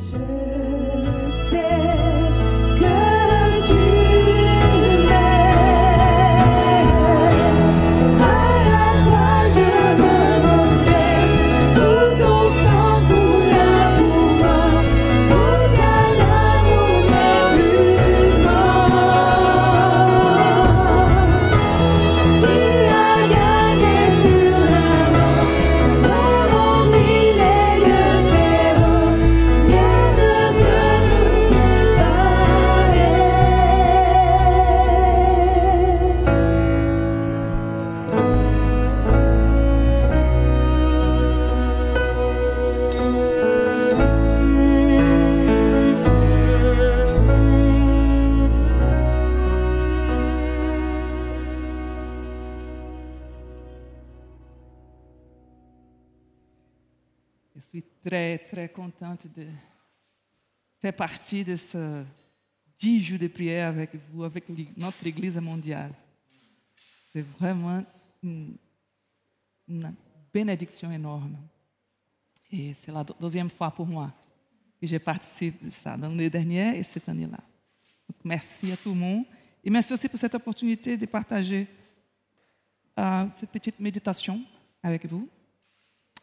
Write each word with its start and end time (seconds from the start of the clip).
Share. 0.00 0.67
De 57.74 59.46
faire 60.80 60.96
partie 60.96 61.44
de 61.44 61.56
ce 61.56 62.04
10 62.78 63.02
jours 63.02 63.18
de 63.18 63.28
prière 63.28 63.68
avec 63.68 63.90
vous, 63.94 64.24
avec 64.24 64.44
notre 64.76 65.06
Église 65.06 65.36
mondiale. 65.38 65.92
C'est 67.12 67.22
vraiment 67.22 67.84
une, 68.22 68.56
bénédiction 70.32 70.90
énorme. 70.92 71.36
Et 72.50 72.72
c'est 72.74 72.92
la 72.92 73.04
deuxième 73.04 73.50
fois 73.50 73.70
pour 73.70 73.86
moi 73.86 74.12
que 74.80 74.86
je 74.86 74.96
participe 74.96 75.64
de 75.64 75.70
ça, 75.70 75.96
l'année 75.96 76.30
dernière 76.30 76.74
et 76.74 76.82
cette 76.82 77.08
année-là. 77.08 77.40
merci 78.24 78.70
à 78.72 78.76
tout 78.76 78.90
le 78.90 78.94
monde. 78.94 79.24
Et 79.64 79.70
merci 79.70 79.92
aussi 79.92 80.08
pour 80.08 80.18
cette 80.18 80.34
opportunité 80.34 80.96
de 80.96 81.06
partager 81.06 81.66
euh, 82.98 83.26
cette 83.32 83.50
petite 83.50 83.80
méditation 83.80 84.42
avec 84.82 85.04
vous. 85.06 85.28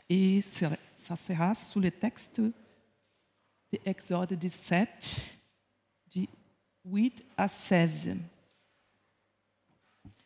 Et 0.07 0.41
ça 0.41 1.15
sera 1.15 1.55
sous 1.55 1.79
le 1.79 1.89
texte 1.89 2.39
de 2.39 2.53
Exode 3.83 4.33
17, 4.33 5.19
de 6.15 6.27
8 6.85 7.25
à 7.35 7.47
16. 7.47 8.15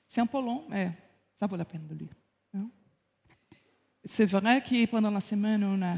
C'est 0.05 0.21
un 0.21 0.25
peu 0.25 0.41
long, 0.41 0.65
mais 0.69 0.91
ça 1.33 1.47
vaut 1.47 1.55
la 1.55 1.65
peine 1.65 1.87
de 1.87 1.95
lire. 1.95 2.09
Hein. 2.53 2.67
C'est 4.03 4.25
vrai 4.25 4.61
que 4.61 4.85
pendant 4.87 5.11
la 5.11 5.21
semaine, 5.21 5.63
on 5.63 5.81
a, 5.81 5.95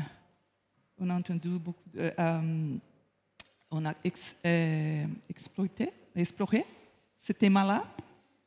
on 1.00 1.10
a 1.10 1.16
entendu 1.16 1.58
beaucoup, 1.58 1.90
euh, 1.96 2.78
on 3.72 3.86
a 3.86 3.94
euh, 4.46 5.06
exploité, 5.28 5.90
exploré 6.16 6.66
ce 7.18 7.34
thème-là 7.34 7.84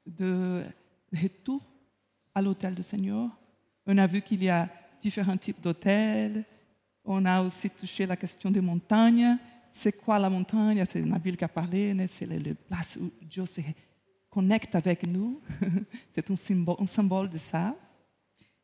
de 0.07 0.65
retour 1.13 1.63
à 2.35 2.41
l'hôtel 2.41 2.75
du 2.75 2.83
Seigneur. 2.83 3.31
On 3.87 3.99
a 3.99 4.07
vu 4.07 4.23
qu'il 4.23 4.43
y 4.45 4.51
a 4.51 4.69
différents 5.05 5.37
types 5.37 5.61
d'hôtels, 5.61 6.45
on 7.05 7.27
a 7.27 7.43
aussi 7.43 7.69
touché 7.69 8.07
la 8.07 8.17
question 8.17 8.51
des 8.51 8.63
montagnes. 8.63 9.37
C'est 9.71 9.93
quoi 9.93 10.19
la 10.19 10.31
montagne? 10.31 10.83
C'est 10.87 11.03
Nabil 11.03 11.37
qui 11.37 11.45
a 11.45 11.49
parlé, 11.49 11.95
c'est 12.09 12.27
la 12.27 12.55
place 12.55 12.97
où 12.97 13.13
Dieu 13.21 13.45
se 13.45 13.61
connecte 14.31 14.75
avec 14.75 15.03
nous. 15.03 15.43
c'est 16.15 16.31
un 16.31 16.37
symbole, 16.37 16.77
un 16.79 16.87
symbole 16.87 17.29
de 17.29 17.37
ça. 17.37 17.77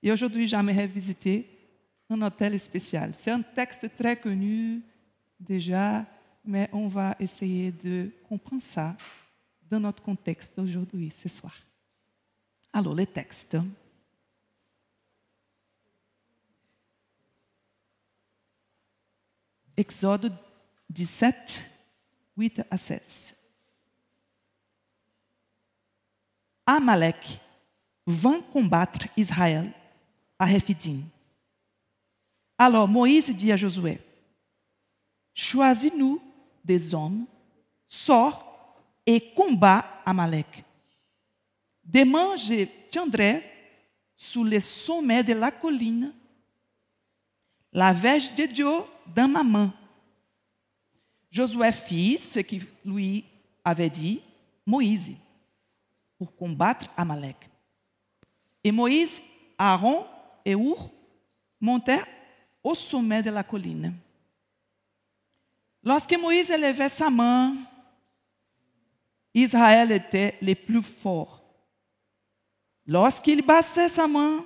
Et 0.03 0.11
aujourd'hui, 0.11 0.49
j'aimerais 0.49 0.87
visiter 0.87 1.47
un 2.09 2.23
hôtel 2.23 2.59
spécial. 2.59 3.13
C'est 3.15 3.31
un 3.31 3.43
texte 3.43 3.95
très 3.95 4.17
connu 4.17 4.81
déjà, 5.39 6.07
mais 6.43 6.71
on 6.73 6.89
va 6.89 7.17
essayer 7.21 7.71
de 7.71 8.11
comprendre 8.27 8.63
ça 8.63 8.97
dans 9.71 9.81
notre 9.81 10.03
contexte 10.03 10.59
aujourd'hui, 10.59 11.11
ce 11.11 11.29
soir. 11.29 11.55
Alors, 12.73 12.95
les 12.95 13.07
textes. 13.07 13.59
Exode 19.81 20.31
17, 20.91 21.71
8 22.37 22.63
à 22.71 22.77
16. 22.77 23.35
Amalek 26.67 27.41
vint 28.07 28.43
combattre 28.53 29.07
Israël 29.17 29.73
à 30.39 30.45
Rephidim. 30.45 31.01
Alors 32.59 32.87
Moïse 32.89 33.35
dit 33.35 33.51
à 33.51 33.57
Josué, 33.57 33.99
Choisis-nous 35.33 36.21
des 36.63 36.95
hommes, 36.95 37.25
sors 37.89 38.77
et 39.07 39.33
combat 39.33 40.03
Amalek. 40.05 40.63
Demain, 41.83 42.37
je 42.37 42.67
tiendrai 42.91 43.51
sous 44.15 44.45
le 44.45 44.61
sommet 44.61 45.23
de 45.23 45.33
la 45.33 45.51
colline 45.51 46.13
la 47.73 47.93
verge 47.93 48.35
de 48.35 48.45
Dieu 48.45 48.67
dans 49.15 49.29
ma 49.29 49.43
main. 49.43 49.73
Josué 51.31 51.71
fit 51.73 52.19
ce 52.19 52.41
qu'il 52.41 52.65
lui 52.85 53.25
avait 53.65 53.91
dit 53.91 54.21
Moïse 54.67 55.15
pour 56.19 56.35
combattre 56.35 56.87
Amalek. 56.97 57.49
Et 58.63 58.73
Moïse, 58.73 59.23
Aaron 59.59 60.05
et 60.45 60.55
Our 60.55 60.91
montèrent 61.61 62.07
au 62.63 62.75
sommet 62.75 63.23
de 63.23 63.31
la 63.31 63.43
colline. 63.43 63.95
Lorsque 65.83 66.19
Moïse 66.19 66.51
élevait 66.51 66.89
sa 66.89 67.09
main, 67.09 67.57
Israël 69.33 69.93
était 69.93 70.37
le 70.43 70.55
plus 70.55 70.83
fort. 70.83 71.43
Lorsqu'il 72.87 73.47
baissait 73.47 73.89
sa 73.89 74.07
main, 74.07 74.45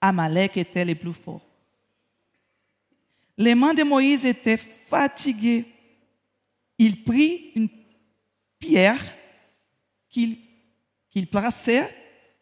Amalek 0.00 0.56
était 0.56 0.84
le 0.84 0.94
plus 0.94 1.12
fort. 1.12 1.45
Les 3.38 3.54
mains 3.54 3.74
de 3.74 3.82
Moïse 3.82 4.24
étaient 4.24 4.56
fatiguées. 4.56 5.64
Il 6.78 7.02
prit 7.04 7.52
une 7.54 7.68
pierre 8.58 9.02
qu'il 10.08 11.26
plaçait 11.30 11.94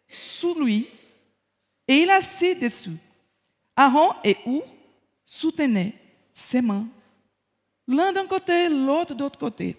sous 0.06 0.54
lui 0.60 0.86
et 1.88 2.02
il 2.02 2.10
assit 2.10 2.58
dessus. 2.58 2.96
Aaron 3.76 4.14
et 4.22 4.36
Ou 4.46 4.62
soutenaient 5.24 5.94
ses 6.32 6.62
mains, 6.62 6.86
l'un 7.88 8.12
d'un 8.12 8.26
côté, 8.26 8.68
l'autre 8.68 9.14
de 9.14 9.22
l'autre 9.22 9.38
côté. 9.38 9.76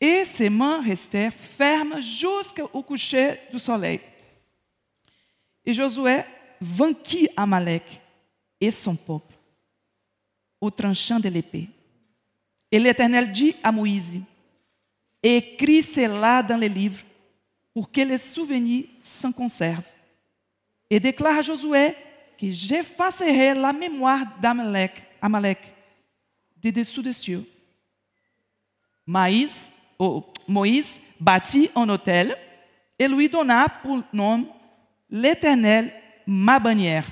Et 0.00 0.24
ses 0.24 0.50
mains 0.50 0.80
restèrent 0.82 1.32
fermes 1.32 2.00
jusqu'au 2.00 2.82
coucher 2.82 3.38
du 3.52 3.58
soleil. 3.58 4.00
Et 5.64 5.72
Josué 5.72 6.22
vainquit 6.60 7.28
Amalek 7.36 7.84
et 8.60 8.70
son 8.70 8.96
peuple 8.96 9.31
au 10.62 10.70
tranchant 10.70 11.18
de 11.18 11.28
l'épée. 11.28 11.68
Et 12.70 12.78
l'Éternel 12.78 13.30
dit 13.32 13.56
à 13.62 13.72
Moïse, 13.72 14.20
écris 15.20 15.82
cela 15.82 16.40
dans 16.42 16.56
les 16.56 16.68
livres 16.68 17.02
pour 17.74 17.90
que 17.90 18.00
les 18.00 18.16
souvenirs 18.16 18.86
s'en 19.00 19.32
conservent. 19.32 19.82
Et 20.88 21.00
déclare 21.00 21.38
à 21.38 21.42
Josué 21.42 21.94
que 22.38 22.48
j'effacerai 22.50 23.54
la 23.54 23.72
mémoire 23.72 24.20
d'Amalek 24.40 25.02
Amalek, 25.20 25.58
de 26.62 26.70
dessous 26.70 27.02
des 27.02 27.12
cieux. 27.12 27.44
Maïs, 29.06 29.72
oh, 29.98 30.24
Moïse 30.46 31.00
bâtit 31.18 31.70
un 31.74 31.88
hôtel 31.88 32.36
et 32.98 33.08
lui 33.08 33.28
donna 33.28 33.68
pour 33.82 34.00
nom 34.12 34.46
l'Éternel 35.10 35.92
ma 36.26 36.60
bannière. 36.60 37.10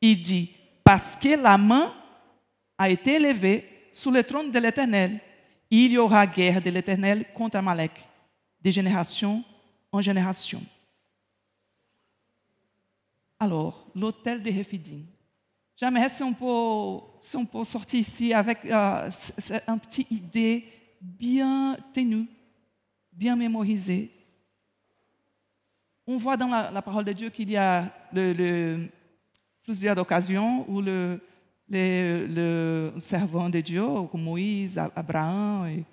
Il 0.00 0.22
dit, 0.22 0.50
parce 0.84 1.16
que 1.16 1.36
la 1.36 1.58
main 1.58 1.92
a 2.78 2.88
été 2.88 3.14
élevé 3.14 3.88
sous 3.92 4.10
le 4.12 4.22
trône 4.22 4.52
de 4.52 4.58
l'Éternel. 4.58 5.18
Il 5.70 5.92
y 5.92 5.98
aura 5.98 6.26
guerre 6.26 6.62
de 6.62 6.70
l'Éternel 6.70 7.26
contre 7.34 7.56
Amalek, 7.56 7.92
de 8.62 8.70
génération 8.70 9.44
en 9.90 10.00
génération. 10.00 10.62
Alors, 13.40 13.86
l'hôtel 13.94 14.42
de 14.42 14.50
Rephidim. 14.50 15.02
J'aimerais 15.76 16.08
si 16.10 16.22
on 16.22 16.32
peut, 16.32 17.04
si 17.20 17.36
on 17.36 17.44
peut 17.44 17.64
sortir 17.64 18.00
ici 18.00 18.32
avec 18.32 18.64
euh, 18.64 19.10
une 19.68 19.78
petite 19.78 20.10
idée 20.10 20.64
bien 21.00 21.76
tenue, 21.94 22.26
bien 23.12 23.36
mémorisée. 23.36 24.10
On 26.06 26.16
voit 26.16 26.36
dans 26.36 26.48
la, 26.48 26.82
parole 26.82 27.04
de 27.04 27.12
Dieu 27.12 27.30
qu'il 27.30 27.50
y 27.50 27.56
a 27.56 27.84
plusieurs 29.62 29.96
occasions 29.98 30.64
où 30.68 30.80
le, 30.80 31.20
les, 31.68 32.26
le 32.26 32.94
servant 32.98 33.48
de 33.48 33.60
Dieu, 33.60 33.86
comme 34.10 34.22
Moïse, 34.22 34.78
Abraham 34.78 35.66
et, 35.68 35.84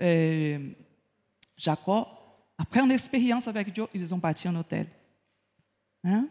et 0.00 0.60
Jacob, 1.56 2.06
après 2.56 2.80
une 2.80 2.90
expérience 2.90 3.46
avec 3.48 3.72
Dieu, 3.72 3.86
ils 3.94 4.14
ont 4.14 4.18
bâti 4.18 4.48
un 4.48 4.56
hôtel. 4.56 4.86
Hein? 6.04 6.28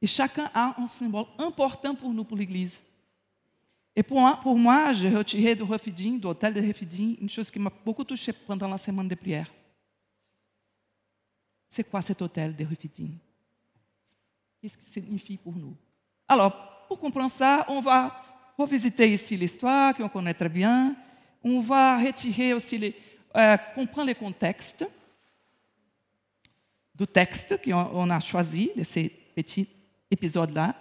Et 0.00 0.06
chacun 0.06 0.50
a 0.52 0.80
un 0.80 0.88
symbole 0.88 1.26
important 1.38 1.94
pour 1.94 2.12
nous, 2.12 2.24
pour. 2.24 2.38
Et 3.94 4.02
pour 4.02 4.20
moi, 4.20 4.40
pour 4.42 4.56
moi 4.56 4.92
j'ai 4.92 5.10
retiré 5.10 5.54
do 5.54 5.66
Refidim, 5.66 6.16
do 6.18 6.30
hôtel 6.30 6.54
de 6.54 6.60
Refidim, 6.60 7.16
une 7.20 7.28
chose 7.28 7.50
qui 7.50 7.58
m'a 7.58 7.72
beaucoup 7.84 8.04
touché 8.04 8.32
pendant 8.32 8.68
la 8.68 8.78
semaine 8.78 9.06
de 9.06 9.14
prière. 9.14 9.52
C'est 11.68 11.84
quoi 11.84 12.00
cet 12.00 12.20
hôtel 12.22 12.56
de 12.56 12.64
Refidim 12.64 13.10
Qu'est-ce 14.60 14.78
que 14.78 14.84
signifie 14.84 15.36
pour 15.36 15.54
nous 15.54 15.76
Alors, 16.28 16.81
pour 16.92 17.00
comprendre 17.00 17.30
ça, 17.30 17.64
on 17.68 17.80
va 17.80 18.22
revisiter 18.58 19.10
ici 19.10 19.34
l'histoire, 19.34 19.94
qu'on 19.94 20.10
connaît 20.10 20.34
très 20.34 20.50
bien. 20.50 20.94
On 21.42 21.58
va 21.60 21.96
retirer 21.98 22.52
aussi, 22.52 22.76
les, 22.76 22.94
euh, 23.34 23.56
comprendre 23.74 24.08
le 24.08 24.14
contexte 24.14 24.84
du 26.94 27.06
texte 27.06 27.58
qu'on 27.64 28.10
a 28.10 28.20
choisi, 28.20 28.70
de 28.76 28.84
ces 28.84 29.08
petits 29.08 29.66
épisodes-là. 30.10 30.74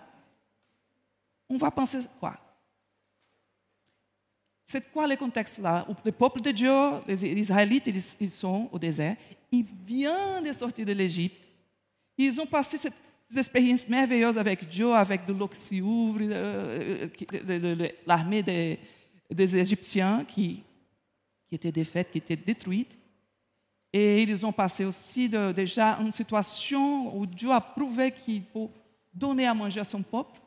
On 1.48 1.56
va 1.56 1.72
penser 1.72 2.00
quoi? 2.20 2.36
C'est 4.66 4.92
quoi 4.92 5.08
le 5.08 5.16
contexte 5.16 5.60
là 5.60 5.88
Le 6.04 6.12
peuple 6.12 6.42
de 6.42 6.52
Dieu, 6.52 6.74
les 7.08 7.24
Israélites, 7.26 7.88
ils, 8.20 8.32
sont 8.32 8.68
au 8.70 8.78
désert. 8.78 9.16
Ils 9.50 9.64
viennent 9.64 10.44
de 10.44 10.52
sortir 10.52 10.86
de 10.86 10.92
l'Égypte. 10.92 11.48
Ils 12.18 12.40
ont 12.42 12.46
passé 12.46 12.78
cette 12.78 13.11
expérience 13.40 13.88
merveilleuse 13.88 14.38
avec 14.38 14.68
Dieu, 14.68 14.94
avec 14.94 15.26
de 15.26 15.34
l'eau 15.34 15.48
qui 15.48 15.58
s'ouvre, 15.60 16.20
euh, 16.22 17.08
euh, 17.50 17.88
l'armée 18.06 18.44
des, 18.44 18.78
Égyptiens 19.58 20.26
qui, 20.26 20.64
qui 21.48 21.56
était 21.56 21.72
défaite, 21.72 22.12
qui 22.12 22.18
était 22.18 22.36
détruite. 22.36 22.98
Et 23.94 24.24
ils 24.24 24.46
ont 24.46 24.52
passé 24.52 24.86
aussi 24.86 25.30
déjà 25.30 25.98
une 26.00 26.12
situation 26.12 27.16
où 27.18 27.26
Dieu 27.26 27.52
a 27.52 27.62
prouvé 27.62 28.12
qu'il 28.12 28.44
peut 28.44 28.68
donner 29.14 29.48
à 29.48 29.54
manger 29.54 29.80
à 29.82 29.84
son 29.86 30.02
peuple. 30.02 30.40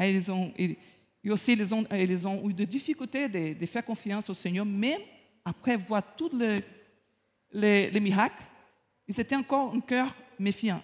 Et 0.00 0.10
ils 0.10 0.30
ont, 0.30 0.52
aussi, 1.28 1.52
ils 1.52 2.26
ont, 2.26 2.48
eu 2.48 2.52
des 2.52 2.66
difficultés 2.66 3.28
de, 3.28 3.66
faire 3.66 3.84
confiance 3.84 4.30
au 4.30 4.34
Seigneur, 4.34 4.64
même 4.64 5.00
après 5.44 5.76
voir 5.76 6.02
tous 6.16 6.30
les, 7.52 7.90
les 7.90 8.00
miracles. 8.00 8.42
Ils 9.06 9.20
étaient 9.20 9.36
encore 9.36 9.74
un 9.74 9.80
cœur 9.80 10.14
méfiant 10.38 10.82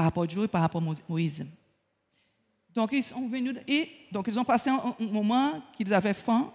par 0.00 0.06
rapport 0.06 0.22
à 0.22 0.26
Dieu 0.26 0.44
et 0.44 0.48
par 0.48 0.62
rapport 0.62 0.82
à 0.82 0.94
Moïse. 1.10 1.44
Donc, 2.74 2.88
ils 2.92 3.02
sont 3.02 3.28
venus 3.28 3.54
et 3.68 3.86
donc 4.10 4.28
ils 4.28 4.38
ont 4.38 4.44
passé 4.44 4.70
un, 4.70 4.94
moment 4.98 5.60
qu'ils 5.76 5.92
avaient 5.92 6.14
faim, 6.14 6.50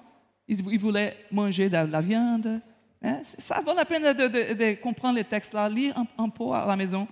ils, 0.48 0.64
voulaient 0.80 1.16
manger 1.32 1.70
de 1.70 1.78
la 1.78 2.02
viande. 2.02 2.60
Hein? 3.04 3.22
Ça 3.38 3.62
vaut 3.62 3.76
la 3.76 3.86
peine 3.86 4.02
de, 4.02 4.82
comprendre 4.82 5.18
les 5.18 5.24
textes 5.24 5.54
là, 5.54 5.70
lire 5.70 5.94
un, 6.18 6.28
peu 6.28 6.54
à 6.54 6.66
la 6.66 6.76
maison. 6.76 7.08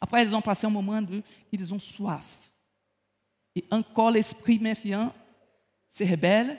Après, 0.00 0.24
ils 0.24 0.34
ont 0.34 0.40
passé 0.40 0.66
un 0.66 0.70
moment 0.70 0.98
où 0.98 1.20
ils 1.52 1.74
ont 1.74 1.78
soif. 1.78 2.50
Et 3.54 3.66
encore 3.70 4.12
l'esprit 4.12 4.58
méfiant 4.58 5.12
se 5.90 6.04
rebelle. 6.04 6.56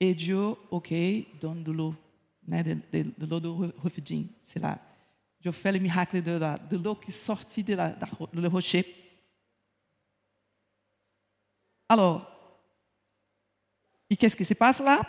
Et 0.00 0.14
Dieu, 0.14 0.54
ok, 0.68 0.92
donne 1.40 1.62
de 1.62 1.70
l'eau, 1.70 1.94
de, 2.44 2.76
de, 2.92 3.02
de 3.16 3.26
l'eau 3.26 3.38
de 3.38 3.72
Refidim. 3.84 4.24
C'est 4.40 4.58
là. 4.58 4.80
Dieu 5.40 5.52
fait 5.52 5.72
le 5.72 5.78
miracle 5.78 6.22
de, 6.22 6.76
l'eau 6.76 6.94
qui 6.96 7.12
sortit 7.12 7.62
de, 7.62 7.74
la, 7.74 7.90
de 7.90 8.40
le 8.40 8.48
rocher. 8.48 8.84
Alors, 11.88 12.30
et 14.10 14.16
qu'est-ce 14.16 14.36
qui 14.36 14.44
se 14.44 14.54
passe 14.54 14.80
là? 14.80 15.00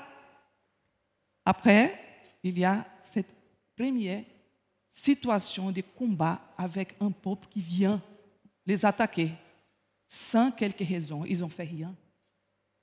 Après, 1.46 2.00
il 2.44 2.58
y 2.60 2.66
a 2.66 2.86
cette 3.02 3.34
première 3.76 4.24
situation 4.90 5.72
de 5.72 5.82
combat 5.82 6.54
avec 6.58 6.96
un 7.00 7.12
peuple 7.12 7.48
qui 7.50 7.62
vient 7.62 8.02
les 8.66 8.86
attaquer 8.86 9.32
sans 10.08 10.52
quelque 10.52 10.84
raison, 10.84 11.24
ils 11.24 11.44
ont 11.44 11.50
fait 11.50 11.64
rien. 11.64 11.96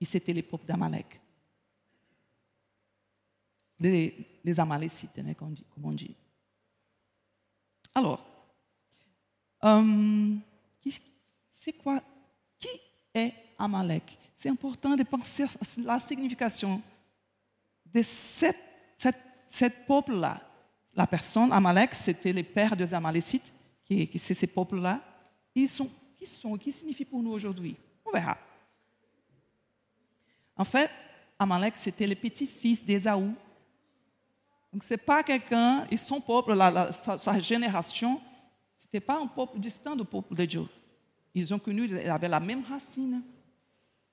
Et 0.00 0.04
c'était 0.04 0.32
le 0.32 0.42
peuple 0.42 0.66
d'Amalek. 0.66 1.20
Les, 3.81 4.40
les 4.44 4.60
Amalécites, 4.60 5.19
hein, 5.19 5.34
comme, 5.34 5.54
on 5.82 5.92
dit. 5.92 6.14
Alors, 7.96 8.20
euh, 9.64 10.34
c'est 11.50 11.72
quoi 11.72 12.02
Qui 12.58 12.69
est 13.14 13.32
Amalek? 13.58 14.19
C'est 14.34 14.50
important 14.50 14.94
de 14.94 15.02
penser 15.02 15.44
à 15.44 15.48
la 15.78 15.98
signification 15.98 16.82
de 17.87 18.02
cette, 18.02 19.87
peuple-là. 19.88 20.43
La 20.94 21.06
personne, 21.06 21.50
Amalek, 21.50 21.94
c'était 21.94 22.34
le 22.34 22.43
père 22.43 22.76
des 22.76 22.93
Amalécites, 22.93 23.50
qui, 23.82 24.06
qui 24.06 24.19
c'est 24.19 24.34
ces 24.34 24.46
peuples-là. 24.46 25.00
Ils 25.54 25.66
sont 25.66 25.88
qui 26.19 26.26
sont, 26.26 26.54
qui 26.58 26.72
signifie 26.72 27.06
pour 27.06 27.22
nous 27.22 27.31
aujourd'hui? 27.31 27.76
On 28.04 28.10
verra. 28.10 28.37
En 30.54 30.64
fait, 30.64 30.90
Amalek, 31.38 31.75
c'était 31.78 32.06
le 32.06 32.14
petit-fils 32.14 32.84
d'Ésaü. 32.84 33.32
Donc, 34.76 34.84
ce 34.84 34.93
n'est 34.93 34.99
pas 34.99 35.23
quelqu'un, 35.23 35.87
et 35.90 35.96
son 35.96 36.20
peuple, 36.20 36.52
la, 36.52 36.93
sa, 36.93 37.38
génération, 37.38 38.20
ce 38.75 38.84
n'était 38.84 39.00
pas 39.00 39.19
un 39.19 39.26
peuple 39.26 39.58
distant 39.58 39.96
du 39.96 40.05
peuple 40.05 40.34
de 40.34 40.44
Dieu. 40.44 40.67
Ils 41.34 41.55
ont 41.55 41.58
connu, 41.58 41.87
ils 41.87 42.11
avaient 42.11 42.28
la 42.28 42.40
même 42.40 42.62
racine. 42.62 43.23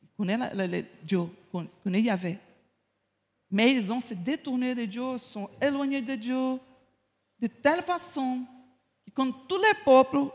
Ils 0.01 0.07
connaissaient 0.15 0.85
Dieu, 1.03 1.23
connaissaient 1.51 2.03
Yahvé. 2.03 2.39
Mais 3.51 3.73
ils 3.73 3.91
ont 3.91 3.99
se 3.99 4.13
détourné 4.13 4.73
de 4.73 4.85
Dieu, 4.85 5.17
sont 5.17 5.49
éloignés 5.61 6.01
de 6.01 6.15
Dieu 6.15 6.57
de 7.41 7.47
telle 7.47 7.81
façon 7.81 8.45
que, 9.05 9.11
comme 9.11 9.33
tous 9.49 9.57
les 9.57 9.83
peuples 9.83 10.31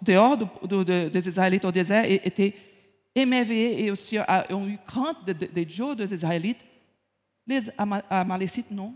dehors 0.00 0.38
des 0.66 1.28
Israélites 1.28 1.66
au 1.66 1.72
désert 1.72 2.06
étaient 2.10 2.54
émerveillés 3.14 3.84
et 3.84 3.90
aussi 3.90 4.16
ont 4.48 4.66
eu 4.66 4.78
crainte 4.78 5.26
des 5.26 5.66
Dieu 5.66 5.94
des 5.94 6.14
Israélites. 6.14 6.64
Les 7.46 7.70
Amalécites, 7.76 8.70
non. 8.70 8.94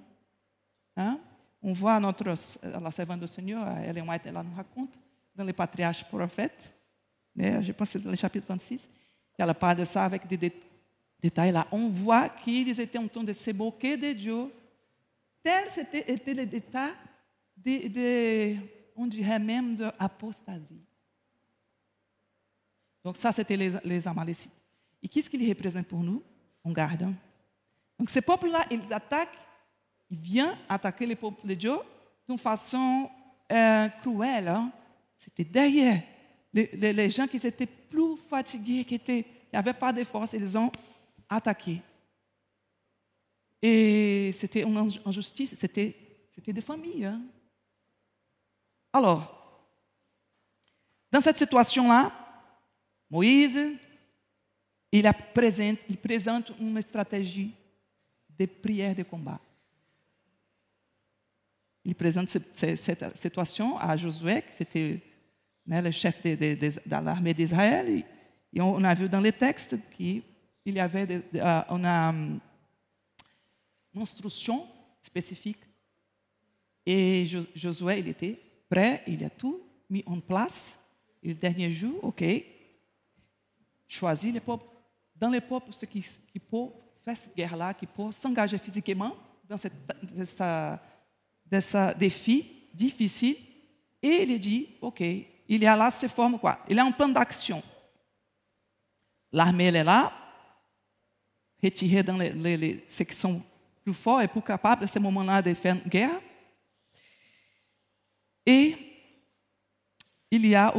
Hein? 1.00 1.18
On 1.62 1.72
voit 1.72 1.98
notre, 2.00 2.24
la 2.24 2.90
servante 2.90 3.20
du 3.20 3.26
Seigneur, 3.26 3.66
Ellen 3.78 4.08
White, 4.08 4.22
elle 4.24 4.34
nous 4.34 4.56
raconte 4.56 4.94
dans 5.34 5.44
les 5.44 5.52
patriarches 5.52 6.04
prophètes, 6.04 6.74
je 7.36 7.72
pense 7.72 7.92
que 7.92 7.98
dans 7.98 8.10
le 8.10 8.16
chapitre 8.16 8.46
26, 8.48 8.88
qu'elle 9.36 9.54
parle 9.54 9.78
de 9.78 9.84
ça 9.84 10.04
avec 10.04 10.26
des 10.26 10.52
détails 11.22 11.52
là. 11.52 11.66
On 11.70 11.88
voit 11.88 12.28
qu'ils 12.28 12.78
étaient 12.80 12.98
en 12.98 13.08
train 13.08 13.24
de 13.24 13.32
se 13.32 13.50
moquer 13.50 13.96
de 13.96 14.12
Dieu. 14.12 14.52
Tel 15.42 15.64
était, 15.78 16.12
était 16.12 16.34
le 16.34 16.46
détail 16.46 16.92
de, 17.56 17.88
de, 17.88 18.56
on 18.96 19.06
dirait 19.06 19.38
même 19.38 19.76
de 19.76 19.90
apostasie. 19.98 20.82
Donc 23.02 23.16
ça, 23.16 23.32
c'était 23.32 23.56
les, 23.56 24.06
Amalécites. 24.08 24.52
Et 25.02 25.08
qu'est-ce 25.08 25.30
qu'ils 25.30 25.48
représentent 25.48 25.86
pour 25.86 26.02
nous? 26.02 26.22
On 26.62 26.72
garde. 26.72 27.10
Donc 27.98 28.10
ces 28.10 28.20
peuples-là, 28.20 28.66
ils 28.70 28.92
attaquent, 28.92 29.38
ils 30.10 30.18
viennent 30.18 30.56
attaquer 30.68 31.06
les 31.06 31.16
peuples 31.16 31.46
de 31.46 31.54
Dieu 31.54 31.76
d'une 32.28 32.38
façon 32.38 33.08
euh, 33.50 33.88
cruelle. 34.02 34.48
Hein. 34.48 34.72
C'était 35.16 35.44
derrière. 35.44 36.02
Les, 36.52 37.10
gens 37.10 37.28
qui 37.28 37.36
étaient 37.36 37.66
plus 37.66 38.16
fatigués, 38.28 38.84
qui 38.84 39.24
n'avaient 39.52 39.72
pas 39.72 39.92
de 39.92 40.02
force, 40.02 40.32
ils 40.32 40.58
ont 40.58 40.72
attaqué. 41.28 41.80
Et 43.62 44.32
c'était 44.36 44.62
une 44.62 44.76
injustice, 45.04 45.54
c'était, 45.54 45.94
des 46.44 46.60
familles. 46.60 47.04
Hein. 47.04 47.20
Alors, 48.92 49.68
dans 51.12 51.20
cette 51.20 51.38
situation-là, 51.38 52.10
Moïse, 53.08 53.60
il 54.90 55.08
présente, 55.32 55.78
il 55.88 55.98
présente 55.98 56.50
uma 56.58 56.82
stratégie 56.82 57.52
de 58.38 58.46
prière 58.46 58.94
de 58.94 59.02
combat. 59.04 59.38
Il 61.84 61.94
présente 61.94 62.28
cette 62.28 63.16
situation 63.16 63.78
à 63.78 63.96
Josué, 63.96 64.42
qui 64.56 64.62
était 64.62 65.02
le 65.66 65.90
chef 65.90 66.22
de, 66.22 66.80
l'armée 66.90 67.34
d'Israël. 67.34 68.04
Et 68.52 68.60
on 68.60 68.82
a 68.84 68.94
vu 68.94 69.08
dans 69.08 69.20
les 69.20 69.32
textes 69.32 69.76
qu'il 69.96 70.22
y 70.66 70.80
avait 70.80 71.06
de, 71.06 71.22
uh, 71.34 71.64
une, 71.70 72.40
instruction 73.96 74.66
spécifique. 75.00 75.60
Et 76.84 77.26
Josué, 77.54 78.00
il 78.00 78.08
était 78.08 78.38
prêt, 78.68 79.02
il 79.06 79.24
a 79.24 79.30
tout 79.30 79.60
mis 79.88 80.02
en 80.06 80.20
place. 80.20 80.78
Et 81.22 81.28
le 81.28 81.34
dernier 81.34 81.70
jour, 81.70 81.98
OK, 82.02 82.24
choisir 83.86 84.32
les 84.32 84.40
peuples, 84.40 84.64
dans 85.16 85.30
les 85.30 85.40
peuples, 85.40 85.72
ceux 85.72 85.86
qui, 85.86 86.02
peuvent 86.38 86.70
faire 87.04 87.16
cette 87.16 87.36
guerre-là, 87.36 87.74
qui 87.74 87.86
peuvent 87.86 88.12
s'engager 88.12 88.58
physiquement 88.58 89.14
dans 89.48 89.58
ce 91.58 91.96
défi 91.96 92.46
difficile. 92.72 93.36
Et 94.02 94.22
il 94.22 94.38
dit, 94.38 94.68
OK, 94.80 95.00
y 95.62 95.66
a 95.66 95.76
là, 95.76 95.90
se 95.90 96.06
forme 96.06 96.38
quoi 96.38 96.60
Il 96.68 96.76
y 96.76 96.78
a 96.78 96.84
un 96.84 96.92
plan 96.92 97.08
d'action. 97.08 97.62
l'armée 99.32 99.64
elle 99.64 99.76
est 99.76 99.84
là, 99.84 100.12
retirée 101.62 102.02
dans 102.02 102.16
les, 102.16 102.30
les, 102.32 102.56
les 102.56 102.84
sections 102.86 103.42
plus 103.82 103.94
fortes 103.94 104.22
et 104.22 104.28
de 105.42 105.54
faire 105.54 105.76
guerre. 105.88 106.20
Et 108.46 108.76
il 110.30 110.46
y 110.46 110.54
a 110.54 110.74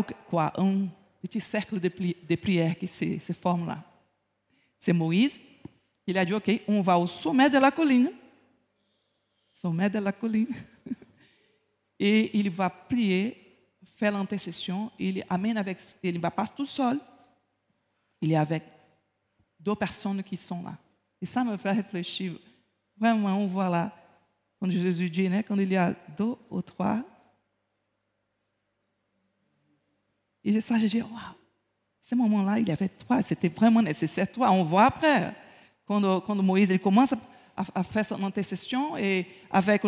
petit 1.21 1.41
cercle 1.41 1.79
de, 1.79 1.89
de 1.89 2.35
prière 2.35 2.75
se, 2.87 3.19
se 3.19 3.33
forme 3.33 3.67
là. 3.67 3.83
C'est 4.79 4.93
Moïse. 4.93 5.39
Il 6.07 6.17
a 6.17 6.25
dit, 6.25 6.33
OK, 6.33 6.49
on 6.67 6.81
va 6.81 6.97
au 6.97 7.05
sommet 7.05 7.49
de 7.49 7.59
la 7.59 7.69
colline. 7.69 8.11
Sommet 9.53 9.89
de 9.89 9.99
la 9.99 10.11
colline. 10.11 10.53
Et 11.99 12.37
il 12.37 12.49
va 12.49 12.69
prier, 12.69 13.37
faire 13.95 14.11
l'intercession. 14.11 14.91
Il 14.97 15.23
amène 15.29 15.57
avec, 15.57 15.79
il 16.01 16.19
va 16.19 16.31
pas 16.31 16.47
tout 16.47 16.65
seul. 16.65 16.99
Il 18.21 18.31
est 18.31 18.35
avec 18.35 18.63
deux 19.59 19.75
personnes 19.75 20.23
qui 20.23 20.37
sont 20.37 20.63
là. 20.63 20.77
Et 21.21 21.25
ça 21.25 21.43
me 21.43 21.55
fait 21.57 21.71
réfléchir. 21.71 22.39
Vraiment, 22.97 23.37
on 23.37 23.47
voit 23.47 23.69
là, 23.69 23.95
quand 24.59 24.69
Jésus 24.69 25.09
dit, 25.09 25.29
né, 25.29 25.43
quand 25.43 25.57
il 25.57 25.71
y 25.71 25.77
a 25.77 25.95
deux 26.17 26.35
ou 26.49 26.61
trois. 26.61 27.03
Et 30.43 30.59
ça, 30.61 30.79
je 30.79 30.87
dis, 30.87 31.01
waouh, 31.01 31.11
ce 32.01 32.15
moment-là, 32.15 32.59
il 32.59 32.67
y 32.67 32.71
avait 32.71 32.89
trois, 32.89 33.21
c'était 33.21 33.49
vraiment 33.49 33.81
nécessaire. 33.81 34.31
Toi, 34.31 34.51
on 34.51 34.63
voit 34.63 34.85
après, 34.85 35.35
quand, 35.85 36.21
quand 36.21 36.35
Moïse 36.35 36.69
il 36.71 36.79
commence 36.79 37.13
à, 37.55 37.83
faire 37.83 38.05
son 38.05 38.23
intercession 38.23 38.97
et 38.97 39.25
avec 39.49 39.83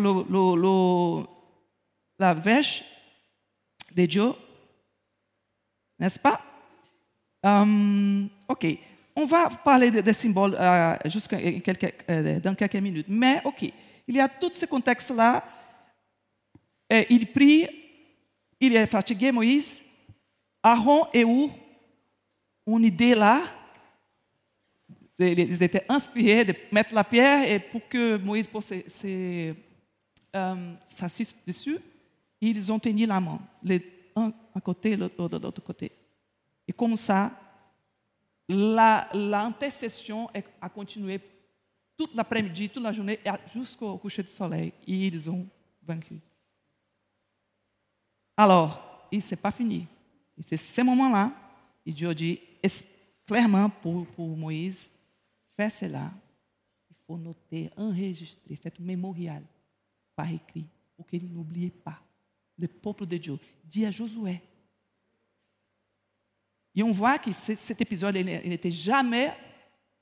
la 2.20 2.34
verge 2.34 2.84
de 3.96 4.05
Dieu, 4.05 4.32
n'est-ce 6.00 6.20
pas? 6.20 6.41
Um, 7.43 8.29
ok, 8.48 8.67
on 9.15 9.25
va 9.25 9.50
parler 9.50 9.91
des 9.91 10.13
symboles 10.13 10.55
euh, 10.60 10.96
euh, 12.10 12.39
dans 12.39 12.55
quelques 12.55 12.75
minutes. 12.75 13.08
Mais, 13.10 13.41
OK, 13.43 13.63
il 14.08 14.15
y 14.15 14.20
a 14.20 14.27
tout 14.27 14.51
ce 14.53 14.65
contexte-là. 14.65 15.43
Il 17.10 17.27
prie, 17.27 17.67
il 18.60 18.75
est 18.75 18.86
fatigué, 18.86 19.32
Moïse. 19.32 19.84
Aaron 20.62 21.08
et 21.13 21.22
Ur, 21.22 21.50
une 22.67 22.86
idée 22.86 23.15
là. 23.15 23.41
Ils 25.20 25.62
étaient 25.62 25.86
inspirés 25.88 26.43
de 26.43 26.55
mettre 26.72 26.93
la 26.93 27.03
pierre 27.03 27.50
et 27.50 27.60
pour 27.60 27.88
que 27.88 28.17
Moïse 28.17 28.48
puisse 28.48 28.74
euh, 30.36 30.74
s'asseoir 30.89 31.29
dessus, 31.46 31.77
ils 32.41 32.72
ont 32.72 32.79
tenu 32.79 33.05
la 33.05 33.20
main, 33.20 33.39
un 34.15 34.34
à 34.53 34.60
côté, 34.60 34.96
l'autre 34.96 35.27
de 35.29 35.38
l'autre 35.38 35.62
côté. 35.62 35.91
Et 36.67 36.74
comme 36.74 36.96
ça, 36.96 37.32
l'intercession 38.50 40.29
a 40.62 40.70
continué 40.70 41.20
toute 41.96 42.15
l'après-midi, 42.15 42.70
toute 42.70 42.84
la 42.84 42.91
journée, 42.91 43.20
jusqu'au 43.53 43.98
coucher 43.98 44.24
du 44.24 44.29
soleil. 44.29 44.74
Et 44.88 45.08
ils 45.08 45.29
ont 45.29 45.46
vaincu. 45.82 46.20
Alors, 48.36 49.08
il 49.12 49.22
n'est 49.29 49.38
pas 49.38 49.51
fini. 49.51 49.86
C'est 50.41 50.58
ce 50.58 50.82
moment-là, 50.82 51.32
et 51.86 51.91
Dieu 51.91 52.13
dit 52.13 52.39
clairement 53.25 53.70
pour 53.70 54.08
Moïse, 54.17 54.89
fais 55.55 55.69
cela. 55.69 56.12
Il 56.89 56.95
faut 57.05 57.17
noter, 57.17 57.69
enregistrer, 57.77 58.55
faire 58.55 58.72
un 58.79 58.83
mémorial 58.83 59.43
par 60.15 60.31
écrit, 60.31 60.65
pour 60.95 61.07
qu'il 61.07 61.31
n'oublie 61.31 61.69
pas 61.69 62.00
le 62.57 62.67
peuple 62.67 63.05
de 63.05 63.17
Dieu. 63.17 63.39
Dit 63.65 63.86
à 63.86 63.91
Josué, 63.91 64.41
et 66.75 66.81
on 66.81 66.91
voit 66.91 67.19
que 67.19 67.31
cet 67.31 67.79
épisode 67.81 68.15
n'était 68.15 68.72
jamais, 68.72 69.31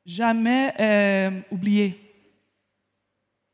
jamais 0.05 0.74
euh, 0.79 1.41
oublié 1.51 2.00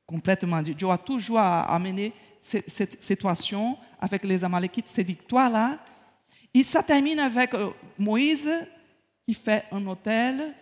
complètement. 0.05 0.61
Dieu 0.61 0.89
a 0.89 0.97
toujours 0.97 1.39
amené 1.39 2.13
cette, 2.39 3.01
situation 3.01 3.77
avec 3.99 4.23
les 4.23 4.43
Amalekites, 4.43 4.87
ces 4.87 5.03
victoires-là. 5.03 5.79
Et 6.53 6.63
ça 6.63 6.83
termine 6.83 7.19
avec 7.19 7.53
euh, 7.53 7.71
Moïse 7.97 8.49
qui 9.25 9.33
fait 9.33 9.65
un 9.71 9.85
hôtel, 9.85 10.53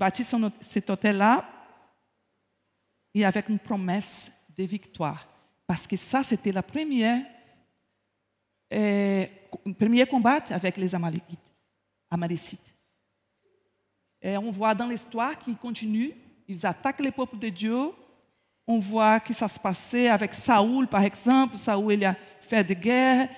bâtit 0.00 0.24
cet 0.60 0.88
hôtel-là, 0.88 1.44
et 3.14 3.24
avec 3.24 3.48
une 3.50 3.58
promesse 3.58 4.32
de 4.56 4.64
victoire. 4.64 5.26
Parce 5.66 5.86
que 5.86 5.96
ça, 5.96 6.24
c'était 6.24 6.52
la 6.52 6.62
première, 6.62 7.22
euh, 8.72 9.26
premier 9.78 10.06
combat 10.06 10.40
avec 10.50 10.76
les. 10.78 10.94
Amalécites. 12.12 12.74
Et 14.20 14.36
on 14.36 14.50
voit 14.50 14.74
dans 14.74 14.88
l'histoire 14.88 15.38
qu'ils 15.38 15.56
continuent, 15.56 16.10
ils 16.48 16.66
attaquent 16.66 17.04
les 17.04 17.12
peuples 17.12 17.38
de 17.38 17.48
Dieu. 17.48 17.78
On 18.66 18.80
voit 18.80 19.20
que 19.20 19.32
ça 19.32 19.46
se 19.46 19.60
passait 19.60 20.08
avec 20.08 20.34
Saoul, 20.34 20.88
par 20.88 21.02
exemple. 21.02 21.56
Saoul, 21.56 21.92
il 21.94 22.04
a 22.04 22.16
fait 22.40 22.64
des 22.64 22.74
guerres, 22.74 23.28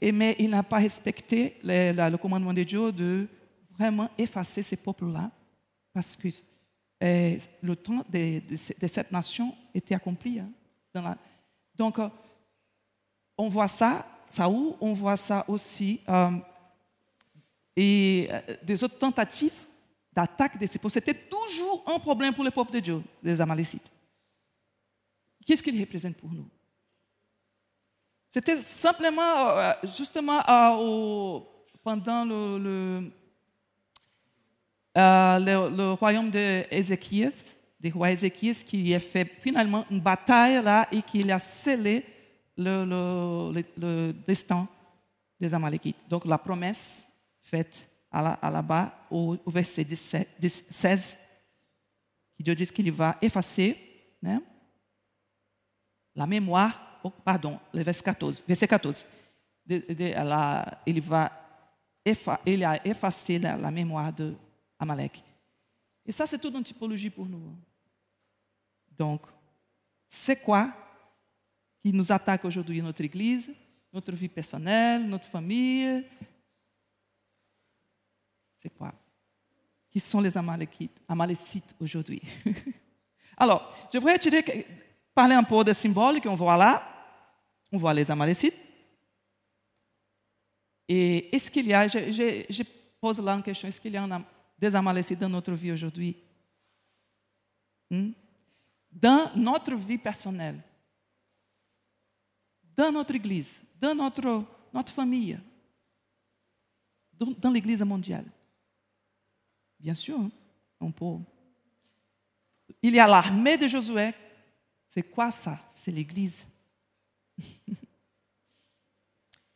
mais 0.00 0.36
il 0.38 0.48
n'a 0.48 0.62
pas 0.62 0.78
respecté 0.78 1.58
le, 1.62 2.16
commandement 2.16 2.54
de 2.54 2.62
Dieu 2.62 2.90
de 2.92 3.28
vraiment 3.78 4.08
effacer 4.16 4.62
ces 4.62 4.76
peuples-là, 4.76 5.30
parce 5.94 6.16
que 6.16 6.28
eh, 7.00 7.38
le 7.62 7.76
temps 7.76 8.04
de, 8.08 8.56
cette 8.56 9.12
nation 9.12 9.54
était 9.72 9.94
accompli. 9.94 10.40
Hein, 10.40 10.50
donc, 11.76 11.98
euh, 11.98 12.08
on 13.38 13.48
voit 13.48 13.68
ça, 13.68 14.06
Saoul, 14.28 14.74
on 14.80 14.92
voit 14.92 15.16
ça 15.16 15.44
aussi. 15.48 16.00
Euh, 16.08 16.30
et 17.76 18.28
euh, 18.30 18.56
des 18.62 18.82
autres 18.84 18.98
tentatives 18.98 19.66
d'attaque 20.12 20.58
des 20.58 20.68
peuples. 20.68 20.90
C'était 20.90 21.14
toujours 21.14 21.82
un 21.86 21.98
problème 21.98 22.34
pour 22.34 22.44
le 22.44 22.50
peuple 22.50 22.72
de 22.72 22.80
Dieu, 22.80 23.02
les 23.22 23.40
Amalécites. 23.40 23.90
Qu'est-ce 25.44 25.62
qu'ils 25.62 25.80
représentent 25.80 26.16
pour 26.16 26.30
nous? 26.30 26.48
C'était 28.30 28.60
simplement, 28.60 29.74
justement, 29.84 30.40
pendant 31.82 32.24
le, 32.24 33.12
royaume 34.94 36.30
d'Ézéchias, 36.30 37.56
des 37.80 37.90
rois 37.90 38.10
Ézéchias, 38.10 38.64
qui 38.66 38.94
a 38.94 39.00
fait 39.00 39.30
finalement 39.40 39.84
une 39.90 40.00
bataille 40.00 40.62
là 40.62 40.88
et 40.92 41.02
qui 41.02 41.30
a 41.30 41.38
scellé 41.38 42.04
le, 42.56 43.52
le 43.76 44.12
destin 44.26 44.68
des 45.40 45.52
Amalécites. 45.52 45.96
Donc 46.08 46.24
la 46.24 46.38
promesse 46.38 47.06
faite 47.42 47.88
là-bas 48.12 49.06
au, 49.10 49.36
verset 49.46 49.84
16, 49.84 51.18
que 52.36 52.42
Dieu 52.42 52.54
dit 52.54 52.66
qu'il 52.66 52.92
va 52.92 53.16
effacer 53.20 53.76
né, 54.22 54.38
la 56.14 56.26
mémoire, 56.26 57.00
oh, 57.02 57.10
pardon, 57.10 57.58
le 57.72 57.82
verset 57.82 58.04
14, 58.04 58.44
verset 58.46 58.68
14 58.68 59.06
de, 59.66 59.82
de, 59.88 60.12
la, 60.12 60.82
il, 60.86 61.00
va 61.00 61.32
effa, 62.04 62.40
il 62.46 62.64
a 62.64 62.86
effacé 62.86 63.38
la, 63.38 63.56
la 63.56 63.70
mémoire 63.70 64.12
de 64.12 64.34
Amalek. 64.84 65.22
Et 66.06 66.12
ça, 66.12 66.26
c'est 66.26 66.38
toute 66.38 66.54
une 66.54 66.62
typologie 66.62 67.10
pour 67.10 67.26
nous. 67.26 67.56
Donc, 68.96 69.22
c'est 70.06 70.36
quoi 70.36 70.72
qui 71.82 71.92
nous 71.92 72.12
attaque 72.12 72.44
aujourd'hui 72.44 72.80
notre 72.80 73.02
Église, 73.02 73.52
notre 73.92 74.12
vie 74.12 74.28
personnelle, 74.28 75.06
notre 75.06 75.26
famille, 75.26 76.04
c'est 78.58 78.70
quoi? 78.70 78.92
Qui 79.90 80.00
sont 80.00 80.20
les 80.20 80.36
Amalécites, 80.36 81.00
Amalécites 81.08 81.74
aujourd'hui? 81.80 82.22
Alors, 83.36 83.74
je 83.92 83.98
voudrais 83.98 84.18
tirer, 84.18 84.66
parler 85.14 85.34
un 85.34 85.42
peu 85.42 85.62
des 85.64 85.74
symboles 85.74 86.20
qu'on 86.20 86.34
voit 86.34 86.56
là. 86.56 86.82
On 87.70 87.78
voit 87.78 87.92
les 87.92 88.10
Amalécites. 88.10 88.56
Et 90.88 91.34
est-ce 91.34 91.50
qu'il 91.50 91.66
y 91.66 91.74
a, 91.74 91.88
je, 91.88 92.44
je, 92.48 92.62
pose 93.00 93.18
là 93.20 93.32
une 93.32 93.42
question, 93.42 93.68
est-ce 93.68 93.80
qu'il 93.80 93.92
y 93.92 93.96
a 93.96 94.06
des 94.06 94.24
Amalécites 94.72 95.18
dans 95.18 95.28
notre 95.28 95.52
vie 95.52 95.72
aujourd'hui? 95.72 96.16
Dans 98.92 99.32
notre 99.34 99.74
vie 99.74 99.98
personnelle, 99.98 100.62
dans 102.76 102.92
notre 102.92 103.14
église, 103.14 103.60
dans 103.80 103.94
notre, 103.94 104.44
notre 104.72 104.92
famille, 104.92 105.38
dans 107.18 107.50
l'église 107.50 107.82
mondiale. 107.82 108.26
Bien 109.78 109.94
sûr, 109.94 110.18
on 110.80 110.90
peut. 110.90 111.18
Il 112.82 112.94
y 112.94 113.00
a 113.00 113.06
l'armée 113.06 113.56
de 113.56 113.68
Josué. 113.68 114.12
C'est 114.88 115.02
quoi 115.02 115.30
ça? 115.30 115.58
C'est 115.74 115.90
l'Église. 115.90 116.44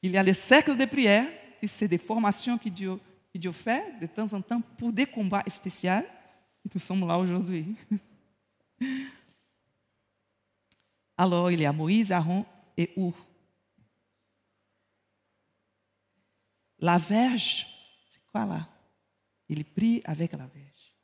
Il 0.03 0.13
y 0.13 0.17
a 0.17 0.23
le 0.23 0.35
cercle 0.35 0.77
de 0.77 0.85
prière, 0.85 1.31
c'est 1.67 1.89
des 1.89 1.99
formations 1.99 2.57
que 2.59 2.69
Dieu, 2.69 2.99
que 3.33 3.39
Dieu 3.39 3.53
fait 3.53 3.99
de 4.01 4.07
temps 4.07 4.33
en 4.33 4.41
temps 4.41 4.61
pour 4.61 4.93
des 4.93 5.07
combats 5.07 5.45
spéciaux. 5.49 6.03
Et 6.65 6.71
nous 6.73 6.81
sommes 6.81 7.07
là 7.07 7.19
aujourd'hui. 7.19 7.77
Alors, 11.17 11.51
il 11.51 11.61
y 11.61 11.67
a 11.67 11.73
Moïse, 11.73 12.13
Aaron 12.13 12.47
et 12.77 12.93
Ur. 12.97 13.13
La 16.79 16.97
verge, 16.97 17.67
c'est 18.07 18.25
quoi 18.31 18.47
là? 18.47 18.69
Il 19.49 19.65
prie 19.65 20.01
avec 20.05 20.33
la 20.33 20.47
Vierge. 20.47 20.95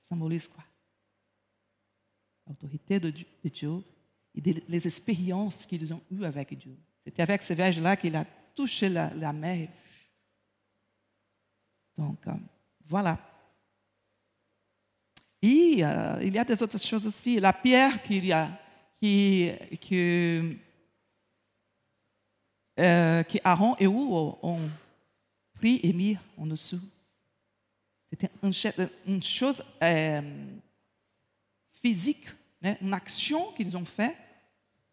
Symbolise 0.00 0.46
quoi? 0.46 0.62
L'autorité 2.46 3.00
de 3.00 3.10
Dieu 3.10 3.82
et 4.34 4.40
les 4.68 4.86
expériences 4.86 5.66
qu'ils 5.66 5.92
ont 5.92 6.02
eues 6.10 6.24
avec 6.24 6.56
Dieu. 6.56 6.76
C'était 7.02 7.22
avec 7.22 7.42
ces 7.42 7.54
Vierges-là 7.54 7.96
qu'il 7.96 8.14
a 8.14 8.24
touché 8.54 8.88
la 8.88 9.32
mer. 9.32 9.68
Donc, 11.96 12.18
euh, 12.26 12.32
voilà. 12.88 13.18
Et 15.46 15.84
euh, 15.84 16.20
il 16.22 16.32
y 16.32 16.38
a 16.38 16.44
des 16.44 16.62
autres 16.62 16.78
choses 16.78 17.06
aussi. 17.06 17.38
La 17.38 17.52
pierre 17.52 18.02
qu'il 18.02 18.24
y 18.24 18.32
a, 18.32 18.50
qui, 18.98 19.50
qui, 19.78 20.56
euh, 22.80 23.22
que 23.22 23.38
Aaron 23.44 23.76
et 23.78 23.86
où 23.86 24.16
ont 24.42 24.70
pris 25.52 25.80
et 25.82 25.92
mis 25.92 26.16
en 26.38 26.46
dessous. 26.46 26.80
C'était 28.08 28.30
une, 29.06 29.22
chose 29.22 29.62
euh, 29.82 30.46
physique, 31.68 32.28
une 32.80 32.94
action 32.94 33.52
qu'ils 33.52 33.76
ont 33.76 33.84
faite 33.84 34.16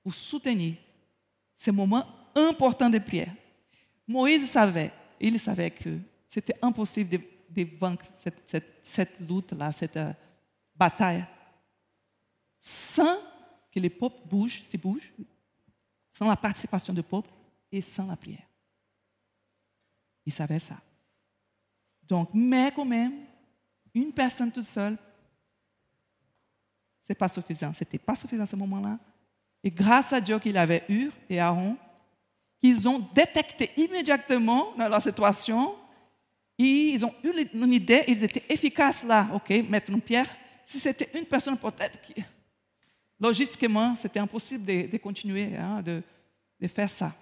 pour 0.04 0.14
soutenir 0.14 0.76
ces 1.56 1.72
moments 1.72 2.06
importants 2.36 2.90
de 2.90 3.00
prière. 3.00 3.34
Moïse 4.06 4.50
savait, 4.50 4.92
il 5.18 5.40
savait 5.40 5.72
que 5.72 5.98
c'était 6.32 6.58
impossible 6.62 7.20
de, 7.50 7.78
vaincre 7.78 8.06
cette, 8.16 9.20
lutte-là, 9.20 9.74
cette 9.74 9.98
uh, 9.98 10.14
bataille, 10.74 11.26
sans 12.58 13.18
que 13.70 13.82
les 13.82 13.90
peuples 13.90 14.26
bougent, 14.26 14.64
se 14.64 14.78
bougent, 14.78 15.12
sans 16.10 16.30
la 16.30 16.38
participation 16.38 16.94
du 16.94 17.04
peuple 17.04 17.30
et 17.70 17.82
sans 17.82 18.08
la 18.08 18.16
prière. 18.16 18.48
Il 20.26 20.32
savait 20.32 20.60
ça. 20.60 20.78
Donc, 22.04 22.30
mais 22.34 22.72
quand 22.74 22.86
même, 22.86 23.26
une 23.94 24.14
personne 24.14 24.54
toute 24.54 24.64
seule, 24.64 24.98
ce 27.02 27.12
n'est 27.12 27.16
pas 27.16 27.28
suffisant. 27.28 27.74
Ce 27.74 27.84
n'était 27.84 28.00
pas 28.00 28.16
suffisant 28.16 28.44
à 28.44 28.48
ce 28.48 28.56
moment-là. 28.56 28.98
Et 29.66 29.70
grâce 29.70 30.14
à 30.14 30.22
Dieu 30.22 30.40
qu'il 30.40 30.56
avait 30.56 30.86
eu 30.88 31.12
et 31.30 31.42
Aaron, 31.42 31.76
qu'ils 32.62 32.88
ont 32.88 33.00
détecté 33.14 33.72
immédiatement 33.76 34.74
dans 34.78 34.88
la 34.88 35.02
situation, 35.02 35.76
ils 36.64 37.06
ont 37.06 37.14
eu 37.24 37.32
une 37.54 37.74
idée, 37.74 38.04
ils 38.08 38.24
étaient 38.24 38.44
efficaces 38.50 39.04
là. 39.04 39.30
OK, 39.34 39.50
mettre 39.70 39.92
une 39.92 40.02
pierre. 40.02 40.28
Si 40.64 40.80
c'était 40.80 41.10
une 41.18 41.26
personne, 41.26 41.58
peut-être, 41.58 42.02
qui... 42.02 42.14
logistiquement, 43.20 43.96
c'était 43.96 44.20
impossible 44.20 44.66
de, 44.66 44.98
continuer 44.98 45.56
hein, 45.56 45.82
de, 45.82 46.68
faire 46.68 46.90
ça. 46.90 47.14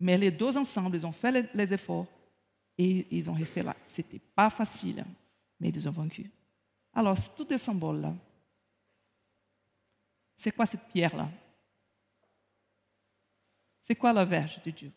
Mais 0.00 0.18
les 0.18 0.30
deux 0.30 0.56
ensemble, 0.56 0.96
ils 0.96 1.06
ont 1.06 1.12
fait 1.12 1.48
les, 1.54 1.72
efforts 1.72 2.06
et 2.76 3.06
ils 3.10 3.30
ont 3.30 3.34
resté 3.34 3.62
là. 3.62 3.76
Ce 3.86 4.00
n'était 4.00 4.18
pas 4.18 4.50
facile, 4.50 5.04
mais 5.60 5.68
ils 5.68 5.88
ont 5.88 5.92
vaincu. 5.92 6.28
Alors, 6.92 7.16
tous 7.36 7.46
ces 7.48 7.58
symboles-là, 7.58 8.14
c'est 10.36 10.50
quoi 10.50 10.66
cette 10.66 10.88
pierre-là 10.92 11.28
C'est 13.80 13.94
quoi 13.94 14.12
la 14.12 14.24
verge 14.24 14.60
de 14.64 14.70
Dieu? 14.70 14.92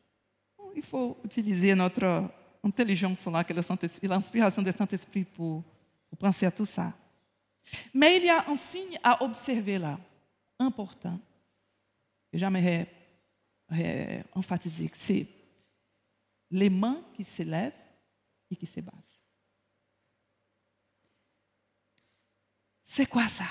Il 0.75 0.81
faut 0.81 1.17
utiliser 1.24 1.74
notre 1.75 2.29
intelligence 2.67 3.25
là, 3.27 3.43
que 3.43 3.53
l'inspiration 3.53 4.62
du 4.62 4.71
Saint-Esprit 4.71 5.24
pour, 5.24 5.63
pour 6.09 6.17
penser 6.17 6.45
à 6.45 6.51
tout 6.51 6.65
ça. 6.65 6.93
Mais 7.93 8.17
il 8.17 8.25
y 8.25 8.29
a 8.29 8.45
un 8.47 8.55
signe 8.55 8.97
à 9.03 9.24
observer 9.24 9.77
là, 9.77 10.00
important, 10.59 11.19
que 12.31 12.38
j'aimerais 12.38 12.88
é, 13.71 14.24
que 14.31 14.97
c'est 14.97 15.27
les 16.51 16.69
mains 16.69 17.01
qui 17.13 17.24
s'élèvent 17.24 17.74
et 18.50 18.55
qui 18.55 18.65
se 18.65 18.79
baissent. 18.79 19.19
C'est 22.86 23.05
quoi 23.05 23.27
ça 23.27 23.45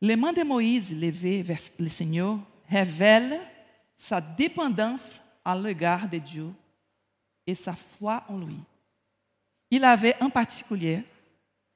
Les 0.00 0.16
mains 0.16 0.32
de 0.32 0.42
Moïse 0.42 0.98
levées 0.98 1.42
vers 1.42 1.60
le 1.78 1.88
Seigneur 1.88 2.38
révèlent 2.68 3.40
sa 3.94 4.20
dépendance 4.20 5.20
à 5.48 5.56
l'égard 5.56 6.06
de 6.06 6.18
Dieu 6.18 6.52
et 7.46 7.54
sa 7.54 7.72
foi 7.72 8.22
en 8.28 8.36
lui. 8.36 8.58
Il 9.70 9.82
avait 9.82 10.14
en 10.22 10.28
particulier 10.28 11.02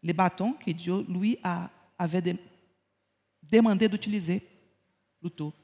les 0.02 0.12
bâtons 0.12 0.52
que 0.52 0.70
Dieu 0.72 1.06
lui 1.08 1.38
avait 1.98 2.36
demandé 3.42 3.88
d'utiliser 3.88 4.46
lutou. 5.22 5.54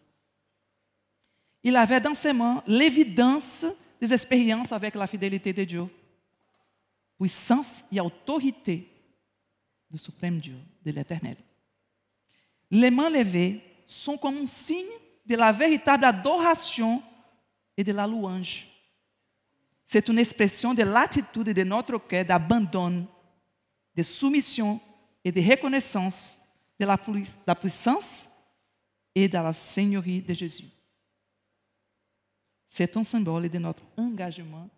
Il 1.63 1.77
avait 1.77 2.01
dans 2.01 2.15
ses 2.15 2.33
mains 2.33 2.63
l'évidence 2.67 3.67
des 4.01 4.11
expériences 4.11 4.73
avec 4.73 4.95
la 4.95 5.07
fidélité 5.07 5.53
de 5.53 5.65
Dieu, 5.65 5.87
puissance 7.21 7.85
et 7.93 8.01
autorité 8.01 8.89
du 9.91 9.99
suprême 9.99 10.39
Dieu, 10.39 10.57
de 10.83 10.93
l'Éternel. 10.93 11.37
Les 12.71 12.91
mains 12.91 13.11
levées 13.11 13.61
sont 13.85 14.17
comme 14.17 14.39
un 14.39 14.47
signe 14.47 14.97
de 15.27 15.37
la 15.37 15.53
véritable 15.53 16.05
adoration 16.05 17.03
et 17.79 17.85
de 17.85 17.93
la 17.93 18.09
louange. 18.09 18.67
C'est 19.87 20.09
une 20.09 20.19
expression 20.19 20.75
de 20.75 20.83
l'attitude 20.83 21.55
de 21.55 21.63
notre 21.63 21.97
cœur 21.99 22.25
d'abandon, 22.25 23.07
de 23.95 24.03
soumission 24.03 24.81
et 25.25 25.31
de 25.31 25.41
reconnaissance 25.41 26.41
de 26.79 26.85
la, 26.85 27.55
puissance 27.55 28.29
et 29.15 29.29
dans 29.29 29.43
la 29.45 29.53
Seigneurie 29.53 30.21
de 30.21 30.35
Jésus. 30.35 30.69
C'est 32.69 32.97
un 32.97 33.05
symbole 33.05 33.49
de 33.49 33.59
notre 33.59 33.83
engagement 33.97 34.69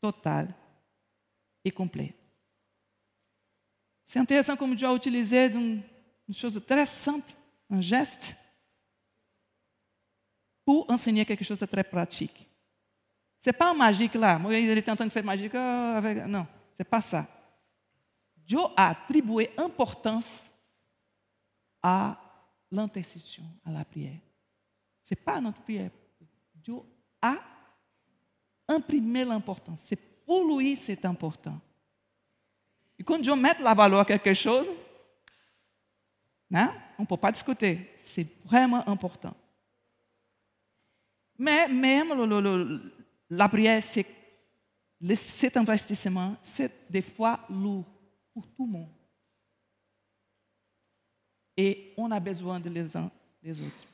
total 0.00 0.52
et 1.64 1.70
complet. 1.70 2.14
C'est 4.04 4.18
intéressant 4.18 4.56
comme 4.56 4.74
Dieu 4.74 4.86
a 4.86 4.94
utilisé 4.94 5.46
une, 5.46 5.80
une 6.28 6.34
chose 6.34 6.60
très 6.66 6.84
simple, 6.84 7.32
un 7.70 7.80
geste, 7.80 8.36
pour 10.64 10.90
enseigner 10.90 11.24
quelque 11.24 11.44
chose 11.44 11.58
de 11.58 11.66
très 11.66 11.84
pratique. 11.84 12.48
Ce 13.40 13.50
n'est 13.50 13.54
pas 13.54 13.74
magique 13.74 14.14
là. 14.14 14.38
Moïse 14.38 14.68
était 14.70 14.90
en 14.90 14.96
train 14.96 15.06
de 15.06 15.12
faire 15.12 15.24
magique 15.24 15.54
ah, 15.54 15.98
avec. 15.98 16.26
Non, 16.26 16.46
ce 16.72 16.82
n'est 16.82 16.88
pas 16.88 17.00
ça. 17.00 17.26
Dieu 18.36 18.60
a 18.76 18.88
attribué 18.88 19.50
importance 19.56 20.50
à 21.82 22.16
l'intercession, 22.70 23.44
à 23.64 23.70
la 23.70 23.84
prière. 23.84 24.18
Ce 25.02 25.14
n'est 25.14 25.20
pas 25.20 25.40
notre 25.40 25.60
prière. 25.60 25.90
Dieu 26.54 26.76
a 27.20 27.36
imprimé 28.68 29.24
l'importance. 29.24 29.80
C'est 29.84 29.96
pour 30.24 30.56
lui 30.56 30.76
c'est 30.76 31.04
important. 31.04 31.60
Et 32.98 33.04
quand 33.04 33.18
Dieu 33.18 33.34
met 33.34 33.54
la 33.60 33.74
valeur 33.74 34.00
à 34.00 34.04
quelque 34.04 34.32
chose, 34.32 34.70
hein, 36.52 36.72
on 36.98 37.02
ne 37.02 37.06
peut 37.06 37.16
pas 37.16 37.32
discuter. 37.32 37.90
C'est 38.02 38.26
vraiment 38.44 38.88
important. 38.88 39.34
Mais 41.44 41.68
même 41.68 42.08
la 43.28 43.48
prière, 43.50 43.82
c'est, 43.82 44.06
cet 45.14 45.58
investissement, 45.58 46.36
c'est 46.40 46.90
des 46.90 47.02
fois 47.02 47.40
lourd 47.50 47.84
pour 48.32 48.46
tout 48.48 48.64
le 48.64 48.72
monde. 48.72 48.88
Et 51.54 51.92
on 51.98 52.10
a 52.10 52.18
besoin 52.18 52.58
de 52.58 52.70
les 52.70 52.96
uns 52.96 53.10
des 53.42 53.60
autres. 53.60 53.88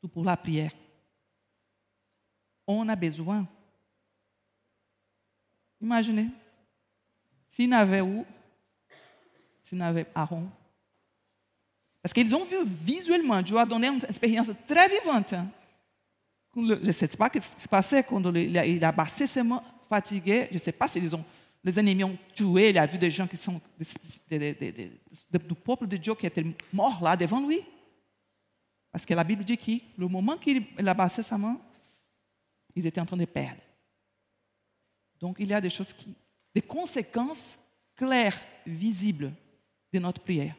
Tout 0.00 0.08
pour 0.08 0.24
la 0.24 0.38
prière. 0.38 0.72
On 2.66 2.88
a 2.88 2.96
besoin. 2.96 3.46
Imaginez, 5.82 6.30
s'il 7.50 7.68
n'avait 7.68 8.00
où, 8.00 8.24
s'il 9.62 9.76
n'avait 9.76 10.06
Aaron. 10.14 10.48
Parce 12.00 12.14
qu'ils 12.14 12.34
ont 12.34 12.44
vu 12.46 12.64
visuellement, 12.64 13.42
Dieu 13.42 13.58
a 13.58 13.66
donné 13.66 13.88
une 13.88 14.02
expérience 14.02 14.50
très 14.66 14.88
vivante. 14.88 15.34
Je 16.56 16.86
ne 16.86 16.92
sais 16.92 17.08
pas 17.08 17.30
ce 17.34 17.38
qui 17.38 17.60
s'est 17.60 17.68
passé 17.68 18.02
quand 18.08 18.22
il 18.34 18.84
a 18.84 18.92
baissé 18.92 19.26
ses 19.26 19.42
mains 19.42 19.62
fatigué. 19.88 20.46
Je 20.50 20.54
ne 20.54 20.58
sais 20.58 20.72
pas 20.72 20.88
s'ils 20.88 21.14
ont 21.14 21.24
les 21.64 21.80
ennemis 21.80 22.04
ont 22.04 22.18
tué, 22.34 22.68
il 22.68 22.78
a 22.78 22.84
vu 22.84 22.98
des 22.98 23.10
gens 23.10 23.26
qui 23.26 23.38
sont 23.38 23.58
du 23.80 25.54
peuple 25.64 25.86
de 25.86 25.96
Dieu 25.96 26.14
qui 26.14 26.26
étaient 26.26 26.44
morts 26.72 27.02
là 27.02 27.16
devant 27.16 27.46
lui. 27.46 27.60
Parce 28.92 29.06
que 29.06 29.14
la 29.14 29.24
Bible 29.24 29.42
dit 29.44 29.56
que 29.56 29.72
le 29.96 30.06
moment 30.06 30.36
qu'il 30.36 30.62
a 30.76 30.94
baissé 30.94 31.22
sa 31.22 31.38
main, 31.38 31.58
ils 32.76 32.86
étaient 32.86 33.00
en 33.00 33.06
train 33.06 33.16
de 33.16 33.24
perdre. 33.24 33.62
Donc 35.18 35.36
il 35.40 35.48
y 35.48 35.54
a 35.54 35.60
des 35.60 35.70
choses 35.70 35.94
qui, 35.94 36.14
des 36.54 36.60
conséquences 36.60 37.58
claires, 37.96 38.38
visibles 38.66 39.32
de 39.90 39.98
notre 39.98 40.20
prière. 40.20 40.54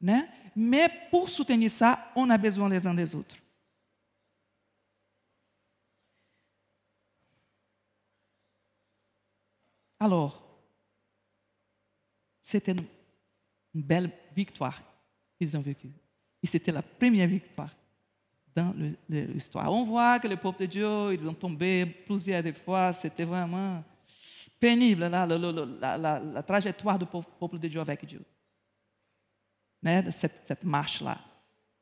Né? 0.00 0.22
Mais 0.54 0.88
pour 1.10 1.28
soutenir 1.28 1.70
ça, 1.70 2.12
on 2.14 2.30
a 2.30 2.38
besoin 2.38 2.68
les 2.68 2.86
uns 2.86 2.94
des 2.94 3.14
autres. 3.14 3.36
Alors, 10.00 10.42
c'était 12.40 12.72
une, 12.72 12.86
belle 13.72 14.10
victoire 14.34 14.82
qu'ils 15.38 15.56
ont 15.56 15.60
vécue. 15.60 15.92
Et 16.42 16.46
c'était 16.46 16.72
la 16.72 16.82
première 16.82 17.28
victoire 17.28 17.70
dans 18.56 18.74
l'histoire. 19.08 19.70
On 19.70 19.84
voit 19.84 20.18
que 20.18 20.26
le 20.26 20.36
peuple 20.36 20.62
de 20.62 20.66
Dieu, 20.66 21.12
ils 21.12 21.28
ont 21.28 21.34
tombé 21.34 21.86
plusieurs 21.86 22.44
fois, 22.56 22.92
c'était 22.92 23.24
vraiment 23.24 23.84
pénible 24.58 25.06
la, 25.06 25.26
la, 25.26 26.42
trajectoire 26.42 26.98
du 26.98 27.06
peuple 27.06 27.58
de 27.58 27.68
Dieu 27.68 27.80
avec 27.80 28.04
Dieu, 28.04 28.22
cette, 30.10 30.42
cette 30.48 30.64
marche-là. 30.64 31.18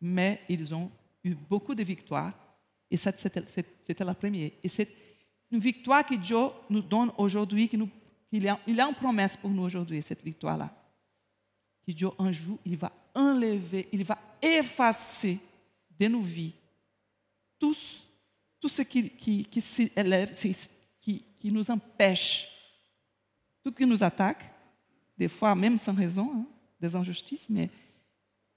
Mais 0.00 0.40
ils 0.48 0.74
ont 0.74 0.90
eu 1.24 1.35
beaucoup 1.35 1.74
de 1.74 1.83
victoires 1.83 2.33
et 2.90 2.96
c'était 2.96 4.04
la 4.04 4.14
première. 4.14 4.50
Et 4.62 4.68
c'est 4.68 4.88
une 5.50 5.59
victoire 5.59 6.04
que 6.04 6.14
Dieu 6.14 6.38
nous 6.68 6.83
donne 6.83 7.11
aujourd'hui, 7.16 7.68
il 7.72 7.83
a, 7.83 7.87
il 8.33 8.49
a 8.49 8.59
une 8.67 8.95
promesse 8.95 9.37
pour 9.37 9.51
nous 9.51 9.62
aujourd'hui, 9.62 10.03
cette 10.03 10.23
victoire-là. 10.23 10.71
Que 11.87 11.93
Dieu, 11.93 12.09
un 12.19 12.31
jour, 12.31 12.59
il 12.64 12.77
va 12.77 12.93
enlever, 13.14 13.88
il 13.93 14.05
va 14.05 14.19
effacer 14.43 15.41
de 15.99 16.09
nos 16.09 16.21
vies 16.21 16.53
tout, 17.59 17.77
tout 18.61 18.69
ce 18.69 18.83
qui, 18.83 19.11
qui, 19.11 19.45
qui 19.45 19.61
qui, 21.01 21.25
qui 21.38 21.53
nous 21.53 21.71
empêche, 21.71 22.49
tout 23.62 23.73
qui 23.73 23.87
nous 23.87 24.03
attaque, 24.03 24.45
des 25.17 25.29
fois 25.29 25.55
même 25.55 25.77
sans 25.79 25.95
raison, 25.95 26.31
hein, 26.35 26.47
des 26.81 26.95
injustices, 26.95 27.49
mais 27.49 27.71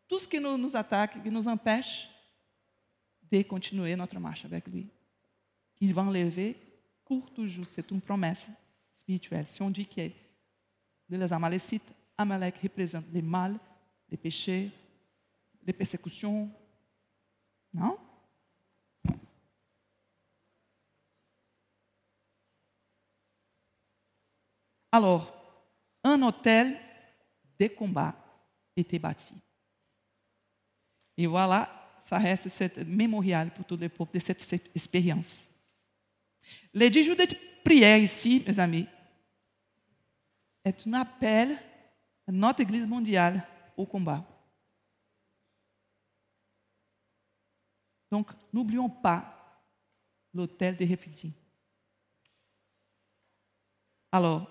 tout 0.07 0.19
ce 0.19 0.27
qui 0.27 0.39
nous, 0.39 0.57
nous 0.57 0.75
attaque, 0.75 1.23
qui 1.23 1.31
nous 1.31 1.47
empêche 1.47 2.09
de 3.31 3.41
continuer 3.43 3.95
notre 3.95 4.19
marche 4.19 4.45
avec 4.45 4.67
lui. 4.67 4.87
Il 5.79 5.93
va 5.93 6.03
enlever 6.03 6.55
pour 7.05 7.31
toujours, 7.31 7.65
c'est 7.65 7.89
une 7.89 8.01
promesse 8.01 8.47
Si 9.45 9.61
on 9.61 9.69
dit 9.69 9.87
que 9.87 10.09
les 11.09 11.33
Amalécites, 11.33 11.91
Amalek 12.17 12.57
représente 12.61 13.05
les 13.11 13.21
mal, 13.21 13.57
les 14.09 14.17
péchés, 14.17 14.71
les 15.65 15.73
persécutions, 15.73 16.49
non? 17.73 17.97
Alors, 24.91 25.33
un 26.03 26.21
hôtel 26.21 26.77
de 27.59 27.67
combat 27.67 28.13
était 28.75 28.99
bâti. 28.99 29.33
Et 31.15 31.25
voilà, 31.27 31.69
ça 32.03 32.17
reste 32.17 32.49
ce 32.49 32.83
mémorial 32.83 33.53
pour 33.53 33.65
tout 33.65 33.77
le 33.77 33.87
peuple 33.87 34.15
de 34.15 34.19
cette, 34.19 34.75
expérience. 34.75 35.47
Le 36.73 36.89
10 36.89 37.03
jours 37.03 37.15
de 37.15 37.25
prière 37.63 37.97
ici, 37.97 38.43
mes 38.45 38.59
amis, 38.59 38.87
est 40.63 40.87
un 40.87 40.93
appel 40.93 41.57
à 42.27 42.31
notre 42.31 42.61
Église 42.61 42.85
mondiale 42.85 43.43
au 43.75 43.85
combat. 43.85 44.23
Donc, 48.11 48.31
n'oublions 48.51 48.89
pas 48.89 49.63
l'hôtel 50.33 50.75
des 50.75 50.85
réfugiés. 50.85 51.33
Alors, 54.11 54.47